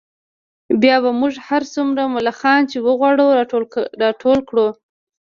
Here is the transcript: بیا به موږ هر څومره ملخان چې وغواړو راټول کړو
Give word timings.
بیا 0.81 0.97
به 1.03 1.11
موږ 1.19 1.33
هر 1.47 1.61
څومره 1.73 2.11
ملخان 2.15 2.61
چې 2.71 2.77
وغواړو 2.85 3.25
راټول 4.03 4.39
کړو 4.49 4.67